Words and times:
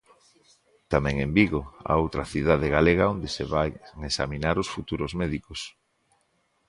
Tamén 0.93 1.15
en 1.25 1.31
Vigo 1.37 1.61
a 1.91 1.93
outra 2.03 2.23
cidade 2.33 2.67
galega 2.75 3.11
onde 3.13 3.29
se 3.35 3.43
van 3.53 3.69
examinar 4.09 4.55
os 4.63 4.71
futuros 4.75 5.11
médicos. 5.21 5.59